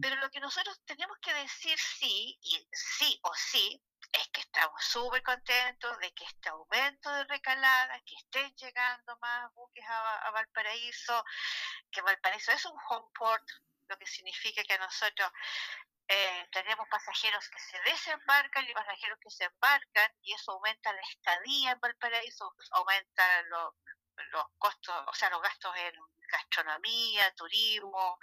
[0.00, 4.82] Pero lo que nosotros tenemos que decir sí, y sí o sí, es que estamos
[4.84, 11.24] súper contentos de que este aumento de recalada, que estén llegando más buques a, Valparaíso,
[11.90, 13.44] que Valparaíso es un home port,
[13.88, 15.30] lo que significa que nosotros
[16.08, 21.02] eh, tenemos pasajeros que se desembarcan y pasajeros que se embarcan, y eso aumenta la
[21.02, 25.94] estadía en Valparaíso, aumenta los costos, o sea, los gastos en
[26.28, 28.18] gastronomía, turismo,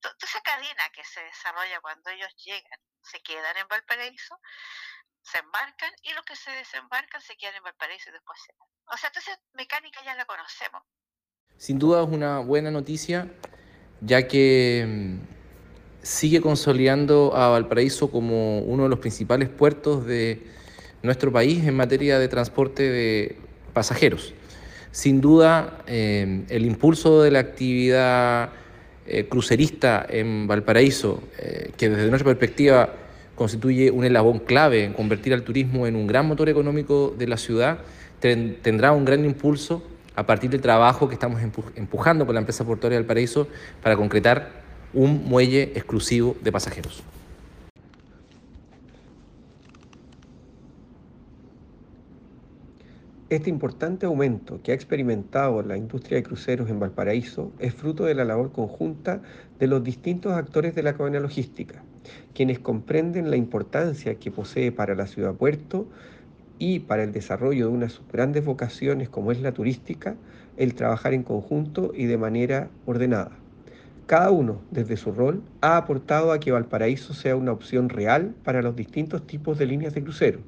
[0.00, 4.38] toda esa cadena que se desarrolla cuando ellos llegan, se quedan en Valparaíso,
[5.22, 8.68] se embarcan y los que se desembarcan se quedan en Valparaíso y después se van.
[8.92, 10.82] O sea, entonces mecánica ya la conocemos.
[11.56, 13.30] Sin duda es una buena noticia,
[14.00, 15.18] ya que mm,
[16.02, 20.46] sigue consolidando a Valparaíso como uno de los principales puertos de
[21.02, 23.38] nuestro país en materia de transporte de
[23.72, 24.34] pasajeros.
[24.90, 28.50] Sin duda, eh, el impulso de la actividad
[29.10, 32.94] eh, crucerista en Valparaíso, eh, que desde nuestra perspectiva
[33.34, 37.36] constituye un eslabón clave en convertir al turismo en un gran motor económico de la
[37.36, 37.78] ciudad,
[38.20, 39.82] tendrá un gran impulso
[40.14, 41.40] a partir del trabajo que estamos
[41.74, 43.48] empujando con la empresa portuaria del Paraíso
[43.82, 44.50] para concretar
[44.92, 47.02] un muelle exclusivo de pasajeros.
[53.30, 58.16] Este importante aumento que ha experimentado la industria de cruceros en Valparaíso es fruto de
[58.16, 59.22] la labor conjunta
[59.60, 61.84] de los distintos actores de la cadena logística,
[62.34, 65.86] quienes comprenden la importancia que posee para la ciudad puerto
[66.58, 70.16] y para el desarrollo de una de sus grandes vocaciones como es la turística,
[70.56, 73.39] el trabajar en conjunto y de manera ordenada.
[74.10, 78.60] Cada uno, desde su rol, ha aportado a que Valparaíso sea una opción real para
[78.60, 80.40] los distintos tipos de líneas de crucero,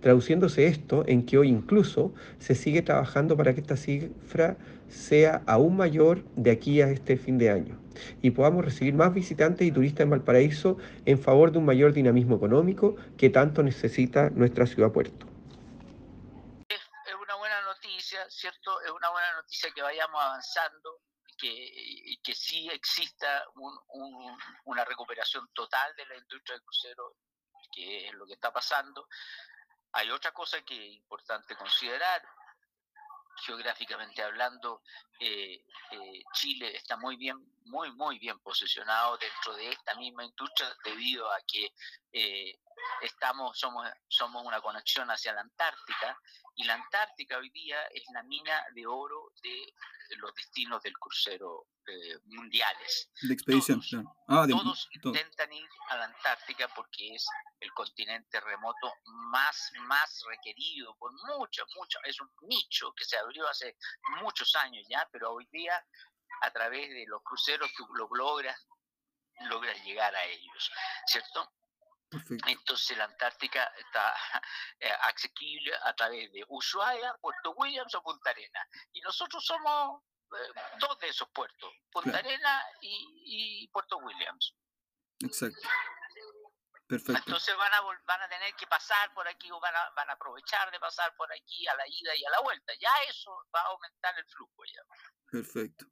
[0.00, 4.56] traduciéndose esto en que hoy incluso se sigue trabajando para que esta cifra
[4.88, 7.76] sea aún mayor de aquí a este fin de año
[8.22, 12.36] y podamos recibir más visitantes y turistas en Valparaíso en favor de un mayor dinamismo
[12.36, 15.26] económico que tanto necesita nuestra ciudad puerto.
[16.68, 18.80] Es una buena noticia, ¿cierto?
[18.82, 21.00] Es una buena noticia que vayamos avanzando
[21.38, 23.44] que, que sí exista
[24.64, 27.16] una recuperación total de la industria del crucero,
[27.72, 29.08] que es lo que está pasando.
[29.92, 32.22] Hay otra cosa que es importante considerar,
[33.44, 34.82] geográficamente hablando,
[35.20, 40.74] eh, eh, Chile está muy bien, muy, muy bien posicionado dentro de esta misma industria
[40.84, 41.72] debido a que
[42.12, 42.58] eh,
[43.02, 46.18] estamos, somos, somos una conexión hacia la Antártica
[46.56, 49.72] y la Antártica hoy día es la mina de oro de
[50.16, 53.10] los destinos del crucero eh, mundiales.
[53.22, 53.80] De expedición,
[54.28, 57.26] ah, todos, intentan ir a la Antártica porque es
[57.60, 61.98] el continente remoto más, más requerido por mucho, mucho.
[62.04, 63.76] Es un nicho que se abrió hace
[64.20, 65.82] muchos años ya, pero hoy día
[66.42, 68.66] a través de los cruceros tú lo logras,
[69.48, 70.70] logras llegar a ellos,
[71.06, 71.52] ¿cierto?
[72.46, 74.14] Entonces la Antártica está
[74.80, 78.66] eh, accesible a través de Ushuaia, Puerto Williams o Punta Arena.
[78.92, 80.02] Y nosotros somos
[80.32, 84.54] eh, dos de esos puertos, Punta Arena y, Puerto Williams.
[85.20, 85.68] Exacto.
[86.86, 87.22] Perfecto.
[87.26, 90.14] Entonces van a, van a tener que pasar por aquí o van a, van a
[90.14, 92.72] aprovechar de pasar por aquí a la ida y a la vuelta.
[92.80, 94.82] Ya eso va a aumentar el flujo ya.
[95.30, 95.84] Perfecto.